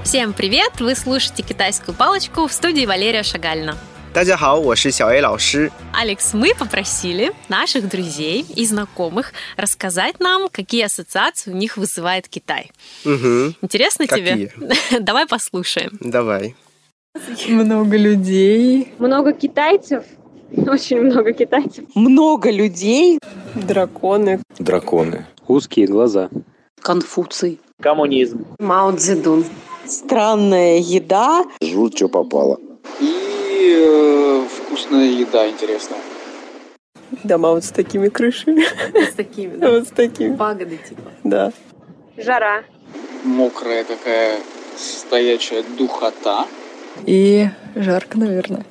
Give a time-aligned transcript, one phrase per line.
[0.04, 0.80] Всем привет!
[0.80, 3.78] Вы слушаете «Китайскую палочку» в студии Валерия Шагальна.
[4.14, 5.70] 大家好，我是小 A 老师。
[5.94, 12.72] Алекс, мы попросили наших друзей и знакомых рассказать нам, какие ассоциации у них вызывает Китай.
[13.06, 14.52] Угу, Интересно тебе?
[15.00, 15.98] Давай послушаем.
[16.00, 16.56] давай.
[17.48, 18.94] Много людей.
[18.98, 20.06] Много китайцев.
[20.67, 21.85] Очень много китайцев.
[21.95, 23.19] Много людей.
[23.55, 24.41] Драконы.
[24.59, 25.27] Драконы.
[25.49, 26.29] Узкие глаза.
[26.81, 27.61] Конфуций.
[27.81, 28.45] Коммунизм.
[28.59, 29.45] Мао Цзэдун.
[29.87, 31.45] Странная еда.
[31.63, 32.59] Жуть, что попало.
[33.01, 35.99] И э, вкусная еда интересная.
[37.25, 38.65] Дома вот с такими крышами.
[39.11, 40.37] С такими, Вот с такими.
[40.37, 41.03] Пагоды типа.
[41.25, 41.53] Да.
[42.17, 42.65] Жара.
[43.25, 44.39] Мокрая такая
[44.77, 46.47] стоячая духота.
[47.07, 48.65] И жарко, наверное.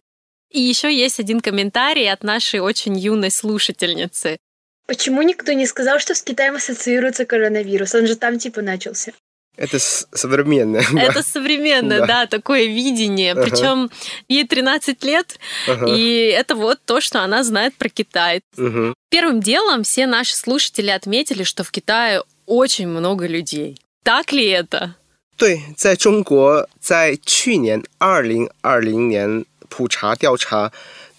[0.50, 4.38] И еще есть один комментарий от нашей очень юной слушательницы.
[4.86, 7.94] Почему никто не сказал, что с Китаем ассоциируется коронавирус?
[7.94, 9.12] Он же там типа начался.
[9.56, 10.84] Это с- современное.
[10.92, 11.02] да.
[11.02, 12.06] Это современное, Да.
[12.06, 13.32] да, такое видение.
[13.32, 13.42] Ага.
[13.42, 13.90] Причем
[14.28, 15.86] ей 13 лет, Ага.
[15.88, 18.42] и это вот то, что она знает про Китай.
[18.56, 18.94] Мгм.
[19.10, 23.80] Первым делом все наши слушатели отметили, что в Китае очень много людей.
[24.04, 24.94] Так ли это?
[25.38, 30.72] 对，在中国，在去年二零二零年 普查调查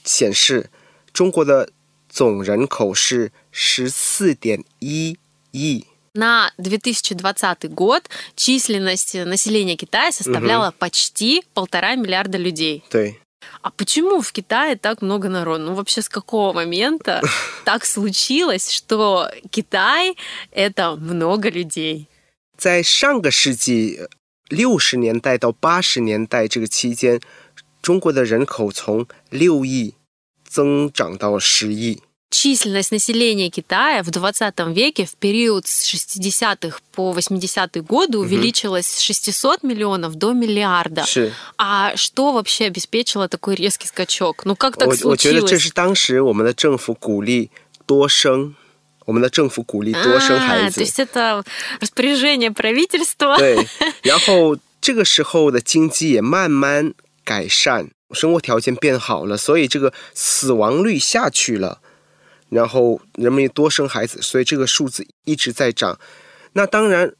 [0.03, 0.69] 显示，
[1.11, 1.69] 中国的
[2.07, 5.17] 总人口是十四点一
[5.51, 5.85] 亿。
[6.13, 12.81] На 2020 год численность населения Китая составляла почти полтора миллиарда людей.
[12.89, 13.17] 对，
[13.61, 15.65] А почему в Китае так много народу?
[15.65, 17.21] Ну вообще с какого момента
[17.65, 22.07] так случилось, что Китай — это много людей?
[22.57, 23.99] 在上个世纪
[24.49, 27.19] 六十年代到八十年代这个期间，
[27.81, 29.93] 中国的人口从六亿
[30.47, 32.01] 增长到十亿。
[32.29, 38.99] Численность населения Китая в 20 веке в период с 60-х по 80-е годы увеличилась с
[38.99, 41.05] 600 миллионов до миллиарда.
[41.05, 44.43] 是， А что вообще обеспечило такой резкий скачок?
[44.43, 45.59] Ну как так 我我觉得这 случилось?
[45.59, 47.49] 是当时我们的政府鼓励
[47.85, 48.55] 多生，
[49.05, 51.45] 我们的政府鼓励多生孩 А, 子 то。есть это
[51.79, 53.37] распоряжение правительства.
[53.37, 53.65] 对，
[54.03, 61.79] 然后这个时候的经济也慢慢 改善，生活条件变好了，所以这个死亡率下去了，
[62.49, 65.99] 然后人们也多生孩子，所以这个数字一直在涨。
[66.53, 67.13] 那当然，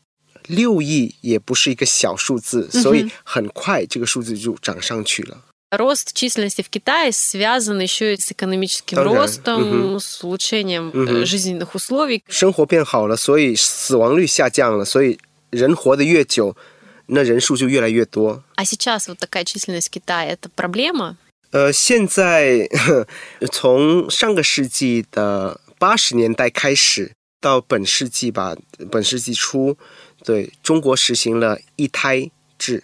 [0.47, 5.43] 六亿也不是一个小数字，所以很快这个数字就涨上去了。
[5.69, 9.99] Рост численности в Китае связан еще и с экономическим Ага, ростом, мгм.
[9.99, 11.25] с улучшением э, Мгм.
[11.25, 12.21] жизненных условий.
[12.29, 16.55] 生活变好了，所以死亡率下降了，所以人活得越久，
[17.07, 18.43] 那人数就越来越多。
[18.55, 21.15] А сейчас вот такая численность в Китае – это проблема?
[21.51, 22.67] 呃，现在
[23.51, 28.55] 从上个世纪的八十年代开始到本世纪吧，
[28.91, 29.77] 本世纪初，
[30.25, 32.83] 对中国实行了一胎制，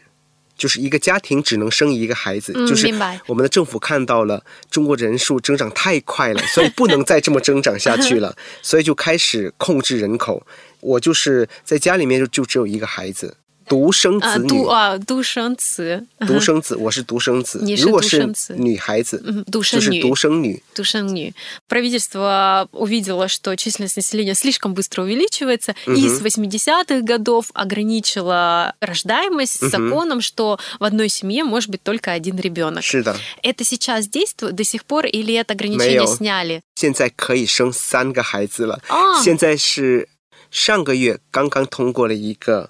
[0.56, 4.42] 就是一个家庭只能生一个孩子，嗯就是明白我们的政府看到了
[4.72, 10.42] 中国人数增长太快了，所以不能再这么增长下去了， 所以就开始控制人口。
[10.80, 13.36] 我就是在家里面就就只有一个孩子，
[13.68, 14.50] 独生啊，子女。
[14.50, 17.60] 独啊，独生子，独生子，我是独生子。
[17.64, 20.62] 你是如果是独生子女孩子，嗯独就是生女独生女。
[20.76, 21.34] Душевни.
[21.70, 26.10] Правительство увидело, что численность населения слишком быстро увеличивается, и Мгм.
[26.10, 29.70] с 80-х годов ограничило рождаемость Мгм.
[29.70, 32.84] законом, что в одной семье может быть только один ребенок.
[32.84, 36.62] 是的， Это сейчас действует до сих пор или это 没 ограничение 有 сняли?
[36.76, 38.82] 现在可以生三个孩子了。
[38.90, 40.10] 啊，现在是
[40.52, 42.70] 上个月刚刚通过了一个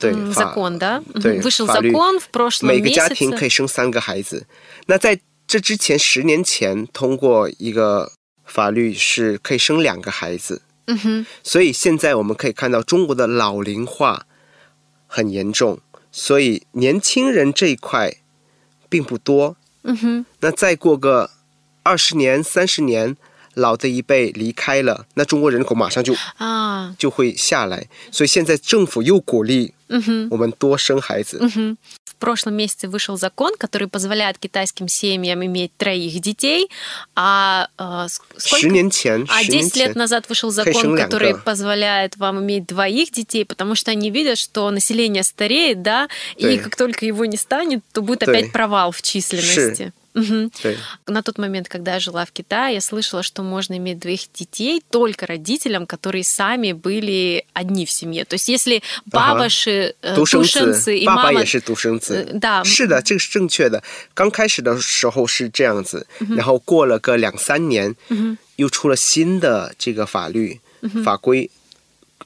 [0.00, 1.00] 对м, 法 закон, да?
[1.14, 1.22] Мгм.
[1.22, 3.46] 对 Вышел 法律 закон в прошлом 每个家庭可 месяце.
[3.46, 4.46] 以生三个孩子。
[4.86, 8.12] 那在这之前，十年前通过一个
[8.44, 11.24] 法律是可以生两个孩子， Мгм.
[11.42, 14.26] 所以现在我们可以看到中国的老龄化
[15.06, 15.78] 很严重，
[16.12, 18.16] 所以年轻人这一块
[18.88, 19.56] 并不多。
[19.82, 20.24] Мгм.
[20.40, 21.30] 那再过个
[21.84, 23.16] 二十年、三十年，
[23.54, 27.88] 老的一辈离开了，那中国人口马上就 А, 就会下来。
[28.10, 30.28] 所以现在政府又鼓励 мгм.
[30.30, 31.38] 我们多生孩子。
[31.40, 31.76] Мгм.
[32.04, 36.70] В прошлом месяце вышел закон, который позволяет китайским семьям иметь троих детей,
[37.14, 38.68] а э, ск- 十 сколько?
[38.70, 41.02] 年前， А 十年 10 лет 前， назад вышел Кай закон, Шенлянга.
[41.04, 46.56] который позволяет вам иметь двоих детей, потому что они видят, что население стареет, да, и
[46.56, 46.62] Да.
[46.64, 48.32] как только его не станет, то будет Да.
[48.32, 49.92] опять провал в численности.
[50.14, 50.50] Мгм.
[50.62, 54.32] 对， На тот момент, когда я жила в Китае, я слышала, что можно иметь двоих
[54.32, 58.24] детей только родителям, которые сами были одни в семье.
[58.24, 61.40] То есть если бабуши, э, 独生 тушенцы 子， и 爸爸 мама...
[61.40, 62.26] 也是独生子。
[62.30, 63.82] 呃да, 是的，这个是正确的。
[64.14, 67.94] 刚开始的时候是这样子，然后过了个两三年，
[68.56, 71.50] 又出了新的这个法律、嗯法规，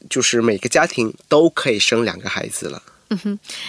[0.09, 2.81] 就是每个家庭都可以生两个孩子了。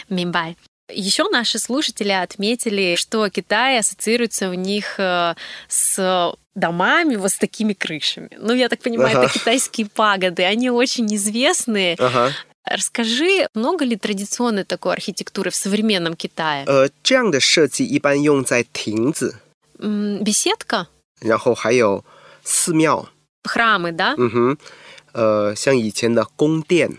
[0.07, 0.56] Мимбай.
[0.89, 5.36] Еще наши слушатели отметили, что Китай ассоциируется у них э,
[5.69, 8.30] с домами вот с такими крышами.
[8.38, 9.25] Ну, я так понимаю, Ага.
[9.28, 10.44] это китайские пагоды.
[10.44, 11.95] Они очень известные.
[11.98, 12.33] Ага.
[12.66, 16.66] Расскажи, много ли традиционной такой архитектуры в современном Китае?
[16.66, 19.39] 呃，这样的设计一般用在亭子，
[19.80, 20.88] М, Беседка?
[21.22, 22.04] 然后还有
[22.44, 23.07] 寺庙，
[23.45, 24.13] Храмы, да?
[24.18, 24.57] 嗯哼，
[25.13, 26.98] 呃，像以前的宫殿，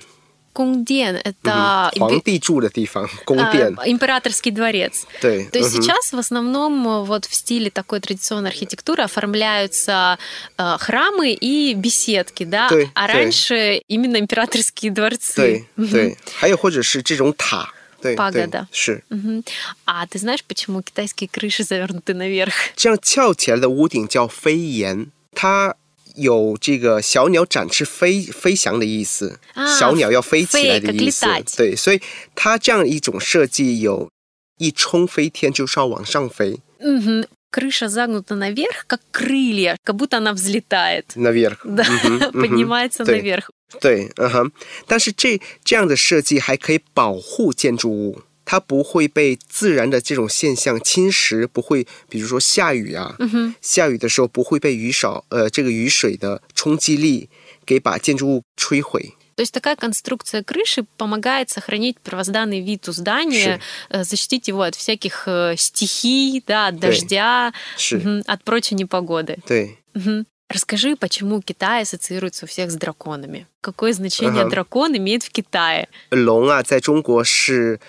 [0.57, 5.07] Кунгден — это 皇 импе- 帝住的地方，宫 а, 殿， императорский дворец.
[5.23, 10.19] 对， То есть 嗯哼 сейчас в основном э, вот в стиле такой традиционной архитектуры оформляются
[10.59, 12.69] э, храмы и беседки, да?
[12.69, 13.15] Да, а да.
[13.15, 15.37] раньше именно императорские дворцы.
[15.37, 15.91] 对 Мгм.
[15.91, 17.71] 对，还有或者是这种塔，
[18.03, 19.43] 对对 Пагода 是 Мгм.
[19.87, 22.53] А ты знаешь, почему китайские крыши завернуты наверх?
[22.77, 25.75] 这样翘起来的屋顶叫飞檐，它
[26.17, 32.01] 有这个小鸟展翅飞飞翔的意思，啊小鸟要飞起来的意思飞как летать，对，所以
[32.35, 34.11] 它这样一种设计有
[34.59, 37.27] 一冲飞天就是要往上飞 Мгм.
[37.55, 41.05] Крыша загнута наверх, как крылья, как будто она взлетает.
[41.15, 43.51] naверх， Да, 嗯哼嗯哼 поднимается 对 наверх.
[43.79, 44.51] 对，嗯哼，
[44.87, 53.55] 但是这这样的设计还可以保护建筑物， 它不会被自然的这种现象侵蚀，不会，比如说下雨啊， Мгм.
[53.61, 57.29] 下雨的时候不会被雨少呃这个雨水的冲击力
[57.65, 59.15] 给把建筑物摧毁。
[59.35, 64.75] То есть такая конструкция крыши помогает сохранить первозданный вид у здания, э, защитить его от
[64.75, 66.89] всяких э, стихий, да, от Да.
[66.89, 69.39] дождя, 是， мгм, от прочей непогоды.
[69.47, 70.27] 对， Мгм.
[70.51, 73.47] Расскажи, почему Китай ассоциируется у всех с драконами?
[73.63, 74.51] Какое значение Ага.
[74.51, 75.89] дракон имеет в Китае?
[76.11, 77.81] 龙啊，在中国是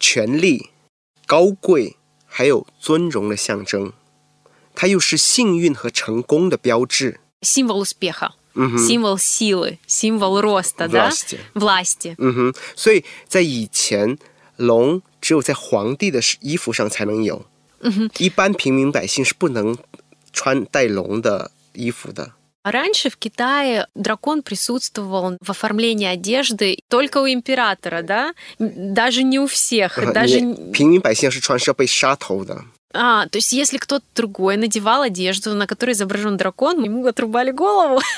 [0.00, 0.70] 权力、
[1.26, 3.92] 高贵还有尊荣的象征，
[4.74, 7.20] 它又是幸运和成功的标志。
[7.42, 11.10] Символ успеха, 嗯哼， символ силы, символ роста, да?
[11.10, 11.38] Власти.
[11.54, 12.14] Власти.
[12.18, 14.18] 嗯哼，所以在以前，
[14.56, 17.44] 龙只有在皇帝的衣服上才能有，
[17.80, 18.10] 嗯哼。
[18.18, 19.76] 一般平民百姓是不能
[20.32, 22.32] 穿带龙的衣服的。
[22.63, 28.33] Раньше в Китае дракон присутствовал в оформлении одежды только у императора, да?
[28.59, 29.97] Даже не у всех.
[30.13, 30.39] Даже...
[32.93, 38.01] А, то есть если кто-то другой надевал одежду, на которой изображен дракон, ему отрубали голову.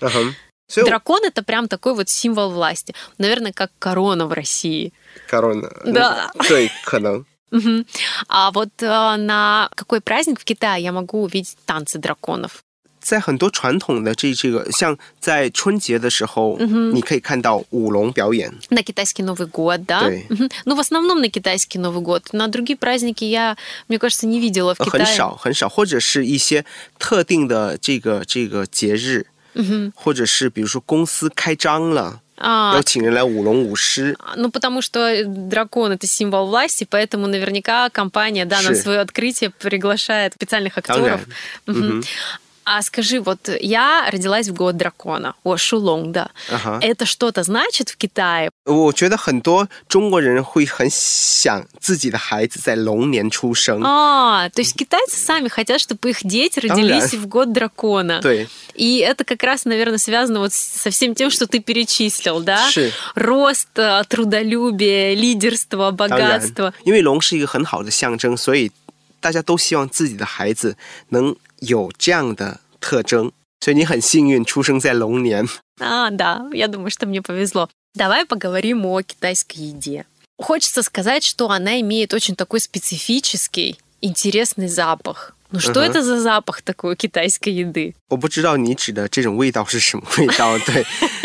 [0.00, 0.34] Ага.
[0.66, 0.84] Все.
[0.84, 2.94] Дракон это прям такой вот символ власти.
[3.16, 4.92] Наверное, как корона в России.
[5.28, 5.70] Корона.
[5.84, 6.30] Ну, да.
[6.34, 7.24] Да, корона.
[7.50, 7.84] Угу.
[8.28, 12.62] А вот э, на какой праздник в Китае я могу увидеть танцы драконов?
[13.01, 18.49] 在很多传统的这这个，像在春节的时候，嗯哼你可以看到舞龙表演。
[18.69, 20.03] На китайский Новый год, да?
[20.03, 20.09] Да.
[20.29, 20.49] Мгм.
[20.65, 22.31] Ну, в основном на китайский Новый год.
[22.31, 23.57] На другие праздники я,
[23.89, 25.15] мне кажется, не видела в 呃很 Китае.
[25.17, 26.63] 少很少，或者是一些
[26.97, 29.91] 特定的这个这个节日， Мгм.
[29.95, 38.69] 或者是比如说公司开张了， А, 要请人来舞龙舞狮， Ну, потому что дракон это символ власти, поэтому наверняка компания, да, на
[38.69, 38.75] Ши.
[38.75, 41.19] свое открытие приглашает специальных актеров.
[41.67, 42.01] Ага.
[42.67, 42.67] Мгм.
[42.67, 42.67] Мгм.
[42.67, 46.29] А скажи, вот я родилась в год дракона, о, Шулонг, да.
[46.49, 46.79] 啊哈。
[46.81, 48.49] Это что-то значит в Китае?
[48.65, 53.81] 我觉得很多中国人会很想自己的孩子在龙年出生。
[53.83, 58.21] А, то есть китайцы сами хотят, чтобы их дети родились в год дракона.
[58.21, 62.39] 对， И это как раз, наверное, связано вот с- со всем тем, что ты перечислил,
[62.39, 62.69] да?
[62.71, 68.71] 是 Рост, э, трудолюбие, лидерство, 当然 богатство.，因为龙是一个很好的象征，所以
[69.19, 70.77] 大家都希望自己的孩子
[71.09, 73.31] 能有这样的特征。
[73.61, 75.47] 所以你很幸运出生在龙年。
[75.79, 77.69] А, да, я думаю, что мне повезло.
[77.95, 80.05] Давай поговорим о китайской еде.
[80.37, 85.35] Хочется сказать, что она имеет очень такой специфический, интересный запах.
[85.51, 85.87] Ну что Ага.
[85.87, 87.93] это за запах такой у китайской еды?
[88.09, 90.83] 我不知道你指的这种味道是什么味道，对，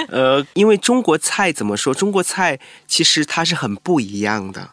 [0.08, 1.94] 呃，因为中国菜怎么说？
[1.94, 4.72] 中国菜其实它是很不一样的。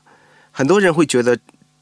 [0.51, 1.39] 很多人会觉得，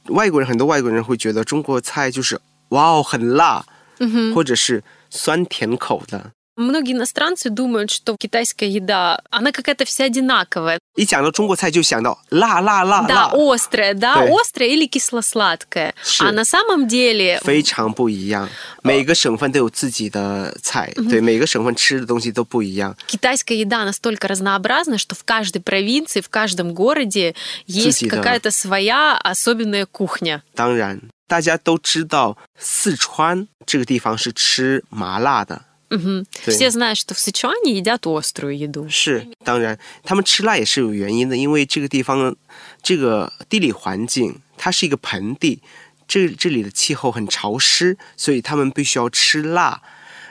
[0.09, 3.65] 外国人很多外国人会觉得中国菜就是哇哦，很辣，
[3.99, 6.33] 嗯哼，或者是酸甜口的。
[6.58, 10.78] Многие иностранцы думают, что китайская еда, она какая-то вся одинаковая.
[10.96, 14.32] 一讲到中国菜就想到辣辣辣 Да, 辣， острая, да, Да.
[14.40, 15.96] острая или кисло-сладкая.
[16.06, 16.24] Ши.
[16.24, 18.48] А на самом деле 非常不一样。
[18.84, 22.96] 每个省份都有自己的菜，对，每个省份吃的东西都不一样。
[23.08, 27.34] китайская еда настолько разнообразна, что в каждой провинции, в каждом городе
[27.66, 28.18] есть Цвети, да.
[28.18, 30.44] какая-то своя особенная кухня.
[30.54, 36.26] 当然，大家都知道四川这个地方是吃麻辣的， Мгм.
[36.46, 36.52] Да.
[36.52, 38.90] Все знают, что в Сычуане едят острую еду.
[38.90, 42.36] 是，当然，他们吃辣也是有原因的，因为这个地方
[42.82, 45.62] 这个地理环境，它是一个盆地，
[46.08, 49.84] 这这里的气候很潮湿，所以他们必须要吃辣，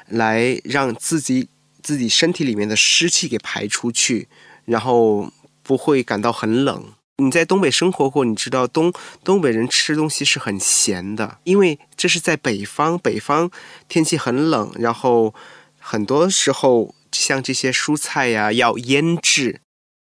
[0.08, 1.48] 来让自己
[1.80, 4.26] 自己身体里面的湿气给排出去，
[4.64, 5.32] 然后
[5.62, 6.92] 不会感到很冷。
[7.19, 8.93] 你在东北生活过，你知道东
[9.23, 13.49] 东北人吃东西是很咸的，因为这是在北方，北方
[13.87, 15.33] 天气很冷，然后
[15.79, 19.61] 很多时候像这些蔬菜呀要腌制，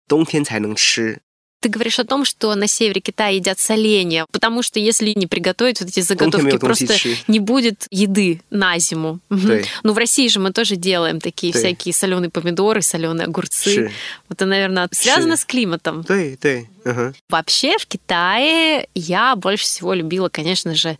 [0.08, 1.22] 冬天才能吃。
[1.63, 5.89] Ты говоришь о том, что на севере Китая едят соленья, потому что если не приготовить вот
[5.89, 7.17] эти заготовки, мейл просто тонкий.
[7.27, 9.19] не будет еды на зиму.
[9.27, 9.47] Мгм.
[9.47, 9.61] Да.
[9.83, 11.59] Ну, в России же мы тоже делаем такие Да.
[11.59, 13.75] всякие соленые помидоры, соленые огурцы.
[13.75, 13.91] 是，
[14.29, 15.41] Это, наверное, связано Ши.
[15.41, 16.05] с климатом.
[16.07, 20.97] 对对，嗯哼， Вообще в Китае я больше всего любила, конечно же,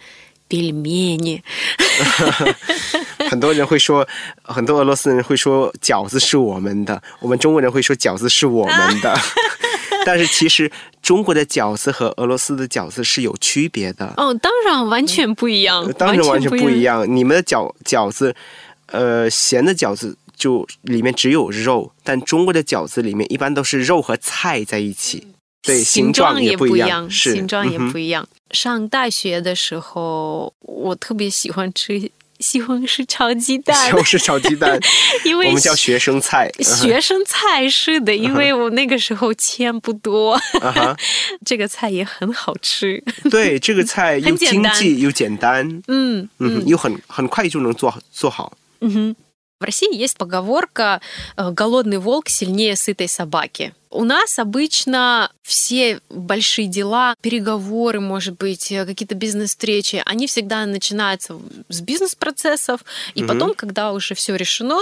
[0.50, 1.42] пельмени.
[3.30, 4.06] 很多人会说，
[4.44, 9.18] 很多俄罗斯人会说饺子是我们的，我们中国人会说饺子是我们的。
[10.05, 10.71] 但是其实
[11.03, 17.05] 中国的饺子和俄罗斯的饺子是有区别的，哦，当然完全不一样，当然完全不一样。
[17.09, 18.35] 你们的饺饺子，
[18.87, 25.27] 呃，咸的饺子就里面只有肉，但中国的饺子里面一般都是肉和菜在一起，
[25.63, 28.27] 对，形状也不一一样，是形状也不一样。
[28.51, 32.11] 上大学的时候，我特别喜欢吃
[32.41, 33.77] 西红柿炒鸡蛋。
[33.87, 34.79] 西红柿炒鸡蛋
[35.25, 40.41] 因为我们叫学生菜学生菜是的因为我那个时候钱不多。
[41.45, 43.03] 这个菜也很好吃。
[43.31, 45.67] 对这个菜又 经济又简单。
[45.89, 46.63] 嗯嗯。
[46.67, 48.57] 又很很快就能做做好。
[48.81, 49.17] 嗯哼。
[49.61, 51.01] В России есть поговорка
[51.37, 53.73] э, «голодный волк сильнее сытой собаки».
[53.91, 61.39] У нас обычно все большие дела, переговоры, может быть, э, какие-то бизнес-встречи, они всегда начинаются
[61.69, 62.81] с бизнес-процессов,
[63.15, 63.29] и Мгм.
[63.29, 64.81] потом, когда уже все решено,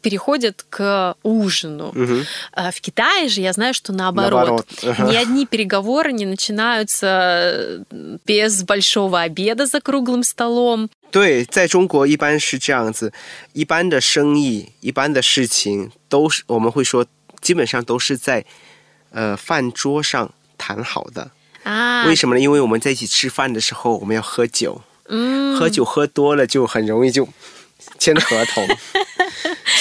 [0.00, 1.92] переходят к ужину.
[1.94, 4.64] 嗯哼，А В Китае же я знаю, что наоборот.
[4.82, 5.10] наоборот.
[5.10, 7.84] Ни одни переговоры не начинаются
[8.24, 10.88] без большого обеда за круглым столом.
[11.15, 13.11] 对，在中国一般是这样子，
[13.51, 17.05] 一般的生意、一般的事情都是我们会说，
[17.41, 18.45] 基本上都是在
[19.11, 21.31] 呃饭桌上谈好的。
[21.63, 22.41] А, 为什么呢？
[22.41, 27.27] 因为我们在一起吃饭的时候，我们要喝酒， м, 喝酒喝多了就很容易就
[27.99, 28.65] 签合同，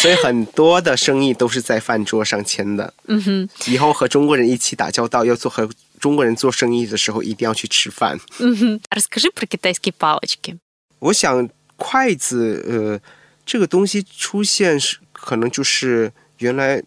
[0.03, 2.93] 所以很多的生意都是在饭桌上签的。
[3.07, 3.49] мгм.
[3.67, 8.19] 以后和中国人一起打交道，要做和中国人做生意的时候，一定要去吃饭。
[8.39, 8.81] Мгм.
[8.91, 10.59] Расскажи про китайские палочки.
[11.06, 13.00] 我想筷子，呃，
[13.46, 16.82] 这个东西出现是可能就是原来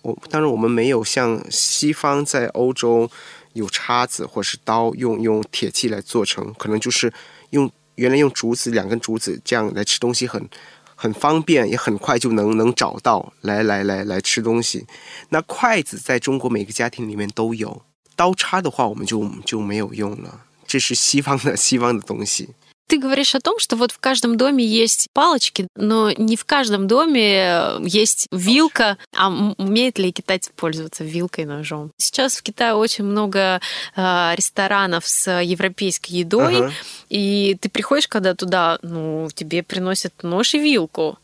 [0.00, 3.10] 我当然我们没有像西方在欧洲
[3.52, 7.12] 有叉子或是刀用用铁器来做成，可能就是
[7.50, 10.48] 用原来用竹子两根竹子这样来吃东西很
[10.94, 14.86] 很方便，也很快就能能找到来来来来吃东西。
[15.28, 17.82] 那筷子在中国每个家庭里面都有，
[18.16, 22.48] 刀叉的话我们就就没有用了，这是西方的西方的东西。
[22.87, 27.37] Ты говоришь о том, что вот в каждом доме есть палочки, но не в каждом доме
[27.39, 28.97] э, есть вилка.
[29.15, 31.91] А м- умеет ли китайцы пользоваться вилкой и ножом?
[31.97, 33.61] Сейчас в Китае очень много
[33.95, 36.71] э, ресторанов с европейской едой, Ага.
[37.09, 41.17] и ты приходишь, когда туда, ну, тебе приносят нож и вилку.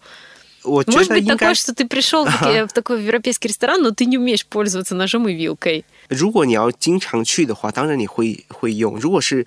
[0.64, 3.82] 我觉 Может 得 быть 应该 такое, что ты пришел в, таки- в такой европейский ресторан,
[3.82, 5.84] но ты не умеешь пользоваться ножом и вилкой.
[6.10, 9.46] 如果你要经常去的话，当然你会会用；如果是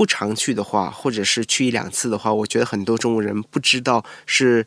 [0.00, 4.66] 不常去的话，或者是去一两次的话，我觉得很多中国人不知道是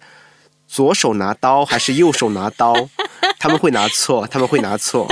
[0.67, 2.89] 左手拿刀还是右手拿刀，
[3.39, 5.07] 他们会拿错，他们会拿错。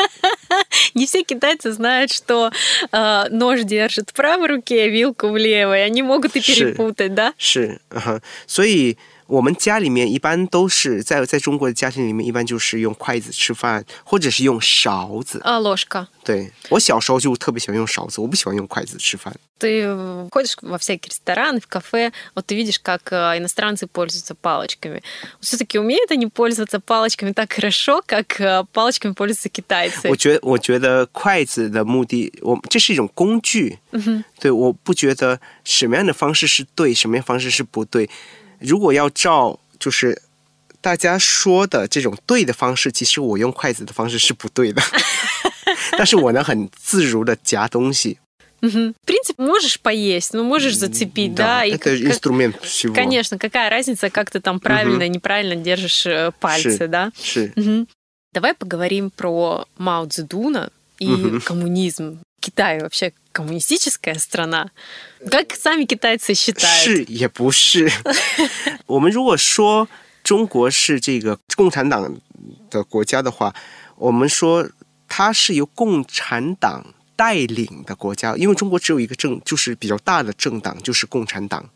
[0.95, 2.51] Не все китайцы знают, что
[2.91, 5.85] э, нож держит в правой руке, а вилку в левой.
[5.85, 6.73] Они могут и Ши.
[6.73, 7.33] перепутать, да?
[7.37, 8.97] 是，嗯哼，所以
[9.31, 15.41] 我们家里面一般都是在在中国的家庭里面，一般就是用筷子吃饭，或者是用勺子。
[15.43, 16.07] А, ложка.
[16.23, 19.33] 对我小时候就特别喜欢用勺子，我不喜欢用筷子吃饭。
[19.59, 24.35] Ты э, ходишь во всякие рестораны, в кафе, вот ты видишь, как э, иностранцы пользуются
[24.35, 25.01] палочками.
[25.41, 30.09] Все-таки умеют они пользоваться палочками так хорошо, как э, палочками пользуются китайцы.
[30.09, 33.79] 我觉我觉得筷子的目的，我这是一种工具。
[34.39, 38.09] 对，我不觉得什么样的方式是对，什么样的方式是不对。
[38.61, 40.21] 如果要照就是
[40.81, 44.81] 大家说的这种对的方式，其实我用筷子的方式是不对的。
[45.97, 48.17] 但是我能很自如的夹东西。
[48.59, 48.93] Мгм.
[49.03, 51.63] В принципе, можешь поесть, но можешь зацепить, да?
[51.63, 52.91] и это как- как- инструмент всего.
[52.95, 56.87] Конечно, какая разница, как ты там правильно, неправильно держишь э, пальцы, Ши.
[56.87, 57.11] да?
[57.21, 57.87] 是 Мгм.
[58.33, 61.41] Давай поговорим про Мао Цзэдуна и Мгм.
[61.41, 62.19] коммунизм.
[62.41, 64.69] Китай вообще коммунистическая страна.
[65.29, 66.83] Как сами китайцы считают?
[66.83, 67.91] 是也不是。
[68.85, 69.87] 我们如果说
[70.23, 72.15] 中国是这个共产党
[72.69, 73.53] 的国家的话，
[73.95, 74.69] 我们说
[75.07, 81.69] 它是由共产党带领的国家，因为中国只有一个政，就是比较大的政党，就是共产党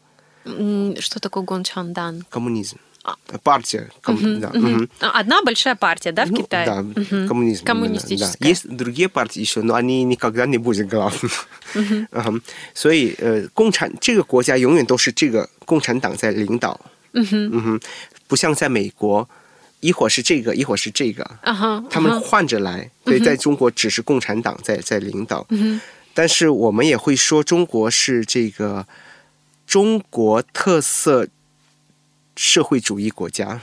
[0.44, 2.24] М, Что такое гончандан?
[2.32, 2.78] （communism）。
[3.44, 4.72] партия, ком- Мгм, да, мгм.
[4.74, 4.90] мгм.
[5.00, 6.66] А, Одна большая партия, да, в Ну, Китае?
[6.66, 7.28] Да, Мгм.
[7.28, 7.64] коммунизм.
[7.64, 8.38] именно, Коммунистическая.
[8.40, 8.48] да.
[8.48, 11.32] Есть другие партии еще, но они никогда не будут главным.
[11.74, 12.42] 嗯 嗯，
[12.76, 16.80] 所以呃，共产这个国家永远都是这个共产党在领导。
[17.14, 17.82] 嗯哼，嗯哼，
[18.28, 19.28] 不像在美国，
[19.80, 22.90] 一会儿是这个，一会儿是这个，啊哈，他们啊哈换着来。
[23.04, 25.82] 对，嗯哼在中国只是共产党在在领导，嗯哼
[26.14, 28.86] 但是我们也会说中国是这个
[29.66, 31.28] 中国特色
[32.36, 33.62] 社会主义国家。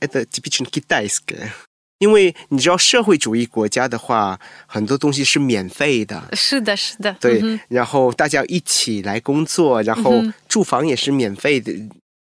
[0.00, 1.50] Это типичный китайское。
[1.98, 11.72] 因为你知道，社会主义国家的话，很多东西是免费的，是的，是的，对，嗯哼然后大家一起来工作，然后嗯哼住房也是免费的。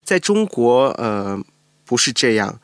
[0.06, 1.38] 在中国，呃，
[1.84, 2.62] 不是这样。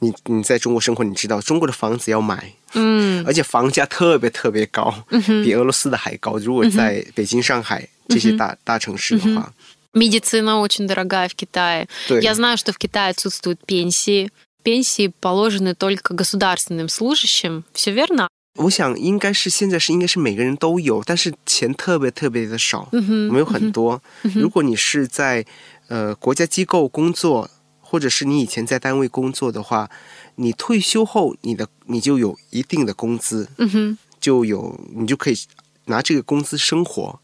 [0.00, 6.36] 你你在中国生活，你知道中国的房子要买，嗯而且房价特别特别高，嗯哼比俄罗斯的还高。
[6.36, 9.50] 如果在北京、上海这些大、大城市的话，
[9.94, 11.88] Медицина очень дорогая в Китае.
[12.08, 14.30] 对 Я знаю, что в Китае отсутствуют пенсии.
[14.62, 17.64] Пенсии положены только государственным служащим.
[17.72, 18.28] Все верно?
[18.56, 24.02] 我想应该是现在是应该是每个人都有，但是钱特别特别的少，嗯哼没有很多。
[24.34, 25.44] 如果你是在
[25.88, 29.90] 呃国家机构工作，或者是你以前在单位工作的话，
[30.36, 33.98] 你退休后你的你就有一定的工资，嗯哼。
[34.18, 35.36] 就有你就可以
[35.84, 37.20] 拿这个工资生活。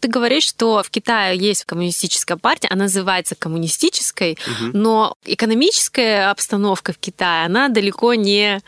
[0.00, 4.38] Ты говоришь, что в Китае есть коммунистическая партия, она называется коммунистической,
[4.72, 8.60] но экономическая обстановка в Китае, она далеко не,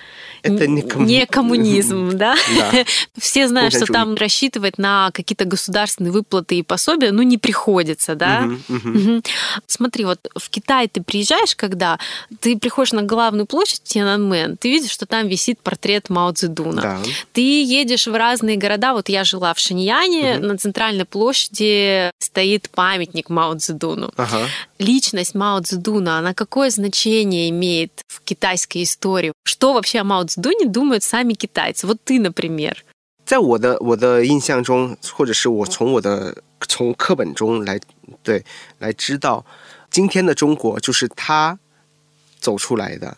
[0.43, 2.37] Это не комму- не коммунизм, да?
[2.57, 2.85] Да.
[3.19, 8.49] Все знают, что там рассчитывать на какие-то государственные выплаты и пособия, ну, не приходится, да?
[9.67, 11.99] Смотри, вот в Китай ты приезжаешь, когда
[12.41, 16.83] ты приходишь на главную площадь Тяньаньмэн, ты видишь, что там висит портрет Мао Цзэдуна.
[16.83, 16.99] Да.
[17.33, 18.93] Ты едешь в разные города.
[18.93, 24.12] Вот я жила в Шиньяне, на центральной площади стоит памятник Мао Цзэдуну.
[24.18, 24.48] Ага.
[24.80, 29.34] Личность Мао Цзэдуна, она какое значение имеет в китайской истории?
[29.44, 31.86] Что вообще о Мао Цзэдуне думают сами китайцы?
[31.88, 32.84] Вот ты, например.
[33.26, 37.78] 在我的我的印象中，或者是我从我的从课本中来
[38.24, 38.46] 对
[38.80, 39.46] 来知道，
[39.92, 41.60] 今天的中国就是他
[42.40, 43.18] 走出来的。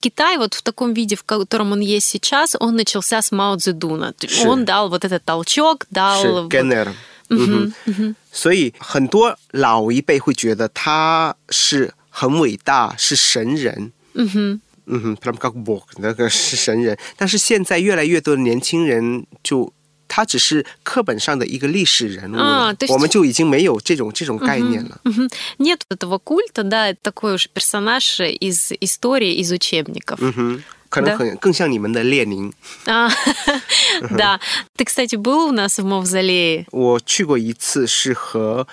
[0.00, 4.12] Китай вот в таком виде, в котором он есть сейчас, он начался с Мао Цзэдуна.
[4.12, 4.48] То есть Ши.
[4.48, 6.22] Он дал вот этот толчок, 是 дал...
[6.44, 6.48] вот-
[7.32, 8.14] Genner，嗯 Мгм, 哼， мгм.
[8.32, 13.92] 所以很多老一辈会觉得他是很伟大，是神人。
[14.14, 14.60] Мгм.
[14.90, 19.72] 嗯哼 p r a m k a b o k 那个是神人，但是现在越来越多的年轻人就。
[20.10, 24.98] 他只是课本上的一个历史人物了，啊，то есть- 我们就已经没有这种这种概念了。
[25.04, 25.28] Мгм.
[25.58, 30.16] Нет этого культа, да, это такой уже персонаж из истории, из учебников.
[30.22, 31.18] 嗯哼， 可能 Да.
[31.18, 32.52] 很更像你们的列宁。
[32.86, 33.10] А,
[34.16, 34.40] Да.
[34.76, 36.66] Ты, кстати, был у нас в Мавзолее?
[36.70, 38.66] 我去过一次，是和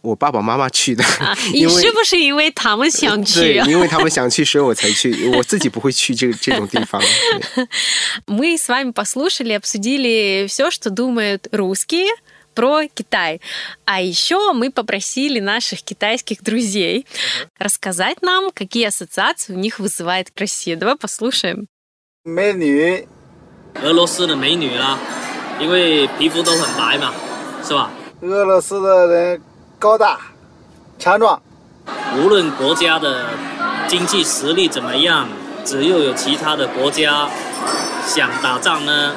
[0.00, 3.66] 我爸爸妈妈去的，啊因为你是不是因为他们想去对，啊？
[3.66, 7.02] 因为他们想去，所以我才去，我自己不会去这个这种地方。
[7.54, 7.66] 对
[8.26, 12.06] Мы с вами послушали, обсудили все, что думают русские
[12.54, 13.40] про Китай.
[13.84, 17.06] А еще мы попросили наших китайских друзей
[17.58, 20.76] рассказать нам, какие ассоциации у них вызывает Россия.
[20.76, 21.66] Давай послушаем.
[22.24, 23.06] 美女，
[23.82, 24.98] 俄罗斯的美女啦，
[25.60, 27.14] 因为皮肤都很白嘛，
[27.64, 27.90] 是吧？
[28.20, 29.40] 俄罗斯的人
[29.78, 30.18] 高大、
[30.98, 31.40] 强壮，
[32.16, 33.30] 无论国家的
[33.86, 35.28] 经济实力怎么样，
[35.64, 37.30] 只要有其他的国家
[38.04, 39.14] 想打仗呢，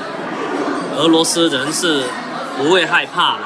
[0.96, 2.04] 俄罗斯人是
[2.58, 3.44] 不会害怕的。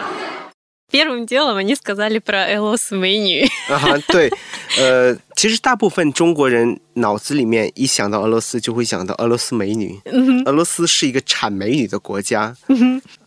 [0.92, 3.50] Первым делом они сказали про Элос Меню.
[3.68, 4.32] 啊哈，对，
[4.78, 10.00] 呃，其实大部分中国人脑子里面一想到俄罗斯，就会想到俄罗斯美女。
[10.46, 12.56] 俄罗斯是一个产美女的国家。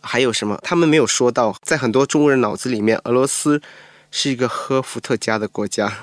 [0.01, 0.57] 还有什么？
[0.63, 3.61] 他们没有说到，在很多中国人脑子里面，俄罗斯
[4.09, 5.93] 是一个喝伏特加的国家。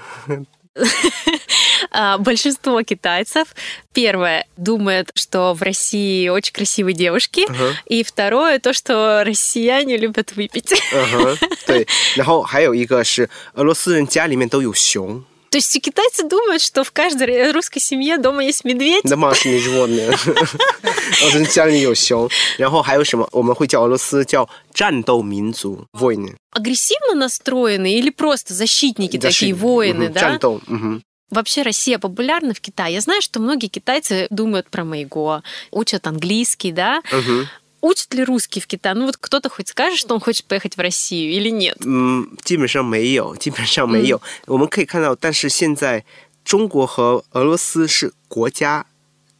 [1.91, 3.55] А, Большинство китайцев,
[3.95, 7.75] первое, думает, что в России очень красивые девушки, Ага.
[7.87, 10.73] и второе, то, что россияне любят выпить.
[10.93, 11.87] 嗯哼，对。
[12.17, 19.05] 然后还有一个是俄罗斯人家里面都有熊， То есть китайцы думают, что в каждой русской семье дома есть медведь.
[19.05, 20.03] 那么是你说呢？
[21.23, 22.29] 俄罗斯家里有熊，
[22.59, 23.27] 然后还有什么？
[23.31, 26.35] 我们会叫俄罗斯叫战斗民族 （voin）。
[26.51, 30.21] Агрессивно настроены или просто защитники такие воины, 嗯哼 да?
[30.21, 31.03] 战斗，嗯哼。
[31.31, 32.95] Вообще Россия популярна в Китае.
[32.95, 37.03] Я знаю, что многие китайцы думают про Мэйго, учат английский, да?
[37.11, 37.49] 嗯哼，
[37.83, 38.95] Учат ли русский в Китае?
[38.95, 41.77] Ну вот кто-то хоть скажет, что он хочет поехать в Россию или нет?
[41.85, 44.21] 嗯，基本上没有， 基本上没有。
[44.47, 46.05] 我们可以看到，但是现在
[46.45, 48.87] 中国和俄罗斯是国家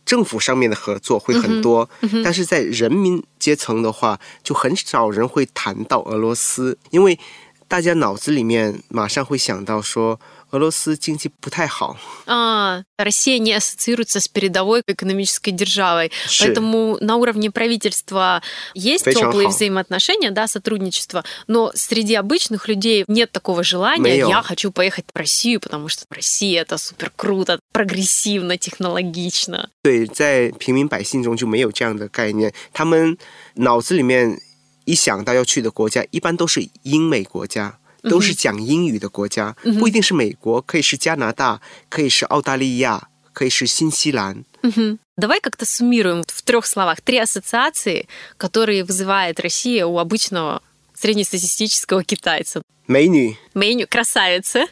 [0.05, 1.89] 政府上面的合作会很多，
[2.23, 7.19] 但是在人民阶层的话，就很少人会谈到俄罗斯，因为
[7.67, 11.97] 大家脑子里面马上会想到说， 俄罗斯经济不太好。
[12.27, 16.13] А, Россия не ассоциируется с передовой экономической державой.
[16.29, 18.41] 是 Поэтому на уровне правительства
[18.73, 19.51] есть非常 теплые 好。
[19.51, 24.01] взаимоотношения, да, сотрудничество, но среди обычных людей нет такого желания.
[24.01, 24.29] 没有。
[24.29, 29.71] Я хочу поехать в Россию, потому что Россия это супер круто, прогрессивно, технологично.
[29.83, 33.19] 对，在平民百姓中就没有这样的概念，他们
[33.55, 34.41] 脑子里面
[34.85, 44.45] 一想到要去的国家，一般都是英美国家， 都是讲英语的国家，不一定是美国，可以是加拿大，可以是澳大利亚，可以是新西兰。
[44.63, 44.99] Мгм.
[45.17, 48.07] Давай как-то суммируем в трех словах три ассоциации,
[48.39, 50.61] которые вызывает Россия у обычного
[50.95, 52.63] среднестатистического китайца.
[52.87, 54.67] 美女、 Меню красавица,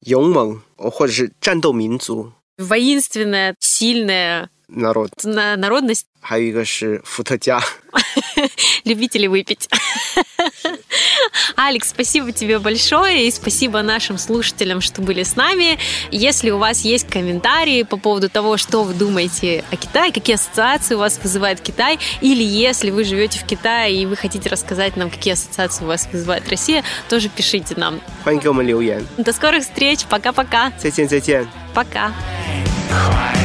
[0.00, 7.60] 勇猛，或者是战斗民族 воинственная, сильная narod， на- народность, 还有一个是伏特加。
[8.84, 9.68] любители выпить.
[11.56, 15.78] Алекс, спасибо тебе большое и спасибо нашим слушателям, что были с нами.
[16.10, 20.94] Если у вас есть комментарии по поводу того, что вы думаете о Китае, какие ассоциации
[20.94, 25.10] у вас вызывает Китай, или если вы живете в Китае и вы хотите рассказать нам,
[25.10, 28.00] какие ассоциации у вас вызывает Россия, тоже пишите нам.
[28.24, 31.46] 欢迎给我们留言， До скорых встреч, пока-пока, 再见再见。
[31.74, 32.12] пока.
[32.90, 33.43] Quiet.